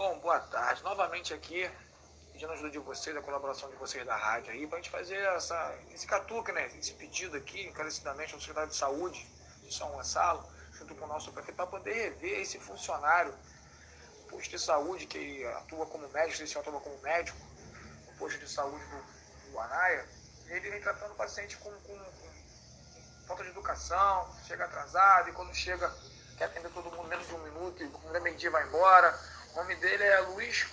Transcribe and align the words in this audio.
Bom, 0.00 0.18
boa 0.18 0.40
tarde. 0.40 0.82
Novamente 0.82 1.34
aqui, 1.34 1.70
pedindo 2.32 2.50
ajuda 2.52 2.70
de 2.70 2.78
vocês, 2.78 3.14
a 3.14 3.20
colaboração 3.20 3.68
de 3.68 3.76
vocês 3.76 4.02
da 4.06 4.16
rádio 4.16 4.50
aí, 4.50 4.66
para 4.66 4.78
a 4.78 4.80
gente 4.80 4.90
fazer 4.90 5.18
essa, 5.36 5.78
esse 5.92 6.06
catuca, 6.06 6.54
né? 6.54 6.68
Esse 6.78 6.94
pedido 6.94 7.36
aqui, 7.36 7.66
encarecidamente, 7.66 8.32
ao 8.32 8.40
secretário 8.40 8.70
de 8.70 8.76
Saúde 8.76 9.22
de 9.62 9.74
São 9.74 9.90
Gonçalo, 9.90 10.42
junto 10.72 10.94
com 10.94 11.04
o 11.04 11.06
nosso 11.06 11.30
prefeito, 11.34 11.54
para 11.54 11.66
poder 11.66 11.92
rever 11.92 12.40
esse 12.40 12.58
funcionário 12.58 13.30
do 13.32 14.28
posto 14.30 14.48
de 14.48 14.58
saúde 14.58 15.04
que 15.04 15.44
atua 15.44 15.84
como 15.84 16.08
médico, 16.08 16.44
esse 16.44 16.56
atua 16.56 16.80
como 16.80 16.98
médico, 17.02 17.36
no 18.06 18.14
posto 18.14 18.38
de 18.38 18.50
saúde 18.50 18.82
do, 18.86 19.50
do 19.52 19.60
Anaia, 19.60 20.08
ele 20.46 20.70
vem 20.70 20.80
tratando 20.80 21.12
o 21.12 21.16
paciente 21.16 21.58
com, 21.58 21.70
com, 21.70 21.98
com 21.98 23.26
falta 23.26 23.42
de 23.42 23.50
educação, 23.50 24.34
chega 24.46 24.64
atrasado 24.64 25.28
e 25.28 25.32
quando 25.34 25.54
chega 25.54 25.94
quer 26.38 26.46
atender 26.46 26.70
todo 26.70 26.90
mundo 26.90 27.06
menos 27.06 27.26
de 27.26 27.34
um 27.34 27.42
minuto 27.42 27.82
e 27.82 27.88
quando 27.90 28.16
é 28.16 28.20
meio-dia 28.20 28.50
vai 28.50 28.66
embora 28.66 29.14
o 29.52 29.56
nome 29.56 29.74
dele 29.76 30.04
é 30.04 30.20
Luiz 30.20 30.64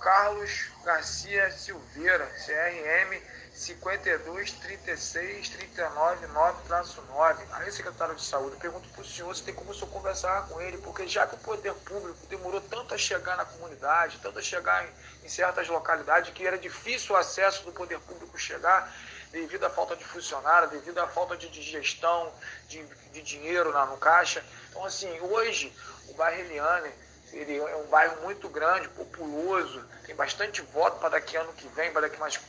Carlos 0.00 0.70
Garcia 0.84 1.50
Silveira, 1.50 2.26
CRM 2.26 3.20
52 3.52 4.52
36 4.52 5.48
39 5.50 6.26
9-9. 6.26 7.36
Aí, 7.52 7.70
secretário 7.70 8.14
de 8.14 8.24
Saúde, 8.24 8.56
pergunto 8.56 8.88
para 8.90 9.02
o 9.02 9.04
senhor 9.04 9.34
se 9.34 9.42
tem 9.42 9.54
como 9.54 9.70
o 9.70 9.74
senhor 9.74 9.88
conversar 9.88 10.46
com 10.48 10.60
ele, 10.60 10.78
porque 10.78 11.06
já 11.06 11.26
que 11.26 11.34
o 11.34 11.38
poder 11.38 11.74
público 11.74 12.26
demorou 12.26 12.60
tanto 12.60 12.94
a 12.94 12.98
chegar 12.98 13.36
na 13.36 13.44
comunidade, 13.44 14.18
tanto 14.22 14.38
a 14.38 14.42
chegar 14.42 14.86
em, 14.86 14.90
em 15.24 15.28
certas 15.28 15.68
localidades, 15.68 16.32
que 16.32 16.46
era 16.46 16.58
difícil 16.58 17.14
o 17.14 17.18
acesso 17.18 17.64
do 17.64 17.72
poder 17.72 17.98
público 18.00 18.38
chegar, 18.38 18.94
devido 19.30 19.64
à 19.64 19.70
falta 19.70 19.94
de 19.94 20.04
funcionário, 20.04 20.68
devido 20.68 20.98
à 20.98 21.06
falta 21.06 21.36
de, 21.36 21.48
de 21.48 21.62
gestão, 21.62 22.32
de, 22.68 22.82
de 23.12 23.22
dinheiro 23.22 23.72
na, 23.72 23.84
no 23.86 23.98
caixa. 23.98 24.42
Então, 24.70 24.84
assim, 24.84 25.20
hoje, 25.20 25.74
o 26.08 26.14
bairro 26.14 26.40
Eliane 26.40 27.05
ele 27.36 27.58
é 27.58 27.76
um 27.76 27.86
bairro 27.86 28.22
muito 28.22 28.48
grande, 28.48 28.88
populoso, 28.88 29.84
tem 30.06 30.14
bastante 30.14 30.62
voto 30.62 30.98
para 30.98 31.10
daqui 31.10 31.36
ano 31.36 31.52
que 31.52 31.68
vem, 31.68 31.92
para 31.92 32.02
daqui 32.02 32.18
mais 32.18 32.40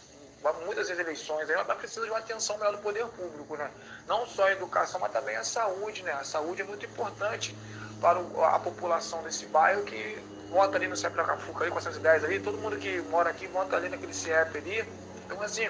muitas 0.66 0.90
eleições, 0.90 1.50
aí 1.50 1.66
precisa 1.76 2.06
de 2.06 2.12
uma 2.12 2.20
atenção 2.20 2.58
maior 2.58 2.72
do 2.72 2.78
poder 2.78 3.06
público, 3.08 3.58
né? 3.58 3.70
Não 4.08 4.26
só 4.26 4.46
a 4.46 4.52
educação, 4.52 5.00
mas 5.00 5.12
também 5.12 5.36
a 5.36 5.44
saúde, 5.44 6.04
né? 6.04 6.14
A 6.14 6.24
saúde 6.24 6.62
é 6.62 6.66
muito 6.66 6.86
importante 6.86 7.56
para 8.00 8.20
a 8.56 8.60
população 8.60 9.22
desse 9.24 9.46
bairro 9.48 9.84
que 9.84 10.18
vota 10.50 10.78
ali 10.78 10.88
no 10.88 10.96
CEP 10.96 11.16
da 11.16 11.24
Cafuca, 11.24 11.64
ali, 11.64 11.72
410 11.72 12.24
ali, 12.24 12.40
todo 12.40 12.58
mundo 12.60 12.78
que 12.78 13.02
mora 13.10 13.30
aqui 13.30 13.48
vota 13.48 13.76
ali 13.76 13.90
naquele 13.90 14.14
CEP 14.14 14.58
ali. 14.58 14.88
Então, 15.26 15.42
assim, 15.42 15.70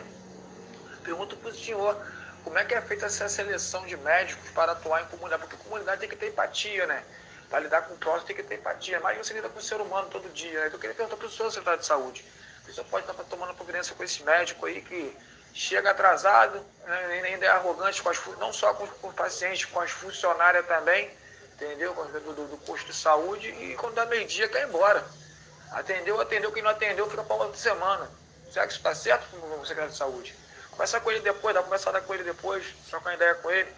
pergunto 1.04 1.36
para 1.38 1.50
o 1.50 1.56
senhor, 1.56 1.98
como 2.44 2.58
é 2.58 2.66
que 2.66 2.76
é 2.76 2.82
feita 2.82 3.08
essa 3.08 3.28
seleção 3.28 3.86
de 3.86 3.98
médicos 3.98 4.50
para 4.52 4.74
atuar 4.74 5.02
em 5.02 5.06
comunidade? 5.08 5.42
Porque 5.42 5.64
comunidade 5.64 6.02
tem 6.02 6.10
que 6.10 6.16
ter 6.16 6.28
empatia, 6.28 6.86
né? 6.86 7.04
Para 7.50 7.60
lidar 7.60 7.84
com 7.84 7.94
o 7.94 7.98
próximo 7.98 8.28
tem 8.28 8.36
que 8.36 8.44
ter 8.44 8.56
empatia. 8.56 9.00
Mas 9.00 9.18
você 9.18 9.34
lida 9.34 9.50
com 9.50 9.60
o 9.60 9.62
ser 9.62 9.80
humano 9.80 10.10
todo 10.10 10.30
dia. 10.34 10.60
Né? 10.60 10.68
Então 10.68 10.78
eu 10.78 10.80
queria 10.80 10.96
perguntar 10.96 11.18
para 11.18 11.28
o 11.28 11.30
senhor, 11.30 11.50
secretário 11.50 11.80
de 11.80 11.86
saúde. 11.86 12.26
O 12.68 12.74
senhor 12.74 12.86
pode 12.88 13.10
estar 13.10 13.24
tomando 13.24 13.54
providência 13.54 13.96
com 13.96 14.04
esse 14.04 14.24
médico 14.24 14.66
aí 14.66 14.82
que 14.82 15.16
chega 15.54 15.92
atrasado, 15.92 16.64
né? 16.86 17.22
ainda 17.24 17.46
é 17.46 17.50
arrogante 17.50 18.02
com 18.02 18.10
as, 18.10 18.24
não 18.38 18.52
só 18.52 18.74
com, 18.74 18.86
com 18.86 19.08
os 19.08 19.16
pacientes, 19.16 19.66
com 19.66 19.80
as 19.80 19.90
funcionárias 19.90 20.66
também, 20.68 21.10
entendeu? 21.54 21.94
Do, 21.94 22.34
do, 22.34 22.48
do 22.48 22.58
posto 22.58 22.86
de 22.86 22.94
saúde 22.94 23.48
e 23.48 23.76
quando 23.76 23.96
dá 23.96 24.06
meio-dia 24.06 24.48
quer 24.50 24.64
ir 24.64 24.68
embora. 24.68 25.04
Atendeu, 25.72 26.20
atendeu, 26.20 26.52
quem 26.52 26.62
não 26.62 26.72
atendeu 26.72 27.10
fica 27.10 27.24
para 27.24 27.36
outra 27.36 27.58
semana. 27.58 28.10
Será 28.52 28.66
que 28.66 28.74
isso 28.74 28.80
está 28.80 28.94
certo, 28.94 29.26
secretário 29.62 29.92
de 29.92 29.98
saúde? 29.98 30.36
Conversar 30.72 31.00
com 31.00 31.12
ele 31.12 31.22
depois, 31.22 31.54
dá 31.54 31.62
uma 31.62 31.66
conversada 31.66 32.02
com 32.02 32.14
ele 32.14 32.24
depois, 32.24 32.66
trocar 32.90 33.10
uma 33.10 33.16
ideia 33.16 33.36
com 33.36 33.50
ele 33.50 33.70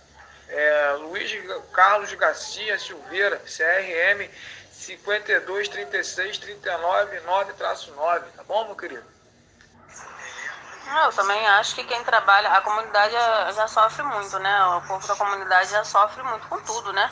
é, 0.49 0.91
Luiz 0.99 1.31
Carlos 1.71 2.13
Garcia 2.13 2.77
Silveira, 2.79 3.37
CRM 3.45 4.29
52 4.71 5.67
36 5.69 6.37
39 6.39 7.21
9-9, 7.21 8.23
tá 8.35 8.43
bom, 8.47 8.65
meu 8.65 8.75
querido? 8.75 9.05
Eu 11.03 11.13
também 11.13 11.47
acho 11.49 11.75
que 11.75 11.83
quem 11.83 12.03
trabalha, 12.03 12.51
a 12.51 12.61
comunidade 12.61 13.13
já 13.55 13.67
sofre 13.67 14.01
muito, 14.01 14.39
né? 14.39 14.65
O 14.65 14.81
povo 14.81 15.07
da 15.07 15.15
comunidade 15.15 15.69
já 15.69 15.83
sofre 15.83 16.23
muito 16.23 16.47
com 16.47 16.59
tudo, 16.61 16.91
né? 16.93 17.07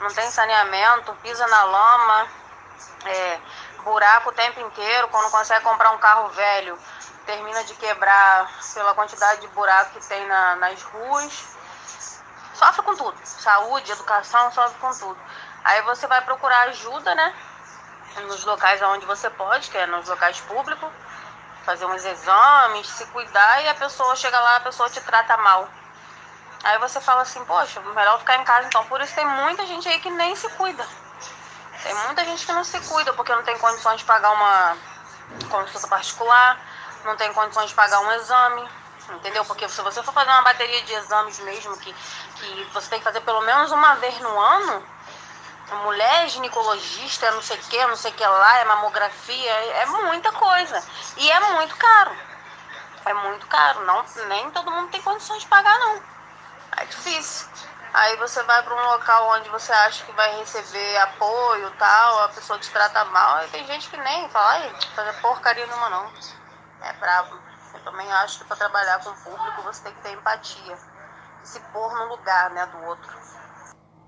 Não 0.00 0.08
tem 0.14 0.30
saneamento, 0.30 1.14
pisa 1.22 1.46
na 1.46 1.64
lama, 1.64 2.28
é, 3.04 3.38
buraco 3.84 4.30
o 4.30 4.32
tempo 4.32 4.60
inteiro, 4.60 5.08
quando 5.08 5.30
consegue 5.30 5.62
comprar 5.62 5.90
um 5.90 5.98
carro 5.98 6.28
velho, 6.30 6.78
termina 7.26 7.62
de 7.64 7.74
quebrar 7.74 8.50
pela 8.72 8.94
quantidade 8.94 9.42
de 9.42 9.48
buraco 9.48 10.00
que 10.00 10.06
tem 10.08 10.26
na, 10.26 10.56
nas 10.56 10.82
ruas 10.82 11.58
sofre 12.58 12.82
com 12.82 12.96
tudo. 12.96 13.16
Saúde, 13.24 13.92
educação, 13.92 14.50
sofre 14.52 14.78
com 14.80 14.92
tudo. 14.92 15.18
Aí 15.64 15.80
você 15.82 16.06
vai 16.06 16.20
procurar 16.22 16.68
ajuda, 16.68 17.14
né? 17.14 17.34
Nos 18.26 18.44
locais 18.44 18.82
onde 18.82 19.06
você 19.06 19.30
pode, 19.30 19.70
que 19.70 19.78
é 19.78 19.86
nos 19.86 20.08
locais 20.08 20.40
públicos, 20.40 20.90
fazer 21.64 21.86
uns 21.86 22.04
exames, 22.04 22.88
se 22.88 23.06
cuidar 23.06 23.62
e 23.62 23.68
a 23.68 23.74
pessoa 23.74 24.16
chega 24.16 24.38
lá, 24.40 24.56
a 24.56 24.60
pessoa 24.60 24.90
te 24.90 25.00
trata 25.00 25.36
mal. 25.36 25.68
Aí 26.64 26.78
você 26.78 27.00
fala 27.00 27.22
assim, 27.22 27.44
poxa, 27.44 27.80
melhor 27.80 28.18
ficar 28.18 28.36
em 28.36 28.44
casa 28.44 28.66
então. 28.66 28.84
Por 28.86 29.00
isso 29.00 29.14
tem 29.14 29.24
muita 29.24 29.64
gente 29.66 29.88
aí 29.88 30.00
que 30.00 30.10
nem 30.10 30.34
se 30.34 30.48
cuida. 30.50 30.84
Tem 31.82 31.94
muita 32.06 32.24
gente 32.24 32.44
que 32.44 32.52
não 32.52 32.64
se 32.64 32.80
cuida 32.80 33.12
porque 33.12 33.32
não 33.32 33.44
tem 33.44 33.56
condições 33.58 33.98
de 33.98 34.04
pagar 34.04 34.30
uma 34.32 34.76
consulta 35.48 35.86
particular, 35.86 36.58
não 37.04 37.16
tem 37.16 37.32
condições 37.32 37.68
de 37.68 37.74
pagar 37.76 38.00
um 38.00 38.12
exame, 38.12 38.68
entendeu? 39.14 39.44
Porque 39.44 39.68
se 39.68 39.80
você 39.82 40.02
for 40.02 40.12
fazer 40.12 40.30
uma 40.30 40.42
bateria 40.42 40.82
de 40.82 40.92
exames 40.94 41.38
mesmo, 41.40 41.76
que, 41.78 41.92
que 41.92 42.64
você 42.72 42.90
tem 42.90 42.98
que 42.98 43.04
fazer 43.04 43.20
pelo 43.20 43.40
menos 43.42 43.70
uma 43.72 43.94
vez 43.94 44.18
no 44.20 44.38
ano, 44.38 44.86
mulher 45.84 46.28
ginecologista, 46.28 47.30
não 47.32 47.42
sei 47.42 47.58
o 47.58 47.62
que, 47.62 47.86
não 47.86 47.96
sei 47.96 48.10
o 48.10 48.14
que 48.14 48.26
lá, 48.26 48.58
é 48.58 48.64
mamografia, 48.64 49.52
é 49.52 49.86
muita 49.86 50.32
coisa. 50.32 50.82
E 51.16 51.30
é 51.30 51.40
muito 51.52 51.76
caro. 51.76 52.16
É 53.04 53.14
muito 53.14 53.46
caro. 53.46 53.84
Não, 53.84 54.04
nem 54.28 54.50
todo 54.50 54.70
mundo 54.70 54.90
tem 54.90 55.02
condições 55.02 55.42
de 55.42 55.48
pagar, 55.48 55.78
não. 55.78 56.02
É 56.76 56.84
difícil. 56.84 57.48
Aí 57.92 58.16
você 58.16 58.42
vai 58.42 58.62
para 58.62 58.74
um 58.74 58.86
local 58.90 59.30
onde 59.30 59.48
você 59.48 59.72
acha 59.72 60.04
que 60.04 60.12
vai 60.12 60.38
receber 60.38 60.98
apoio 60.98 61.70
tal, 61.78 62.24
a 62.24 62.28
pessoa 62.28 62.58
te 62.58 62.70
trata 62.70 63.04
mal, 63.06 63.44
e 63.44 63.48
tem 63.48 63.66
gente 63.66 63.88
que 63.88 63.96
nem 63.96 64.28
fala, 64.28 64.70
fazer 64.94 65.12
porcaria 65.20 65.66
nenhuma 65.66 65.88
não. 65.88 66.12
É 66.82 66.92
brabo. 66.94 67.40
Eu 67.78 67.84
também 67.84 68.12
acho 68.12 68.38
que 68.38 68.44
para 68.44 68.56
trabalhar 68.56 68.98
com 69.04 69.10
o 69.10 69.14
público 69.14 69.62
você 69.62 69.84
tem 69.84 69.94
que 69.94 70.02
ter 70.02 70.12
empatia. 70.12 70.76
Se 71.44 71.60
pôr 71.72 71.94
no 71.94 72.08
lugar 72.08 72.50
né, 72.50 72.66
do 72.66 72.84
outro. 72.86 73.16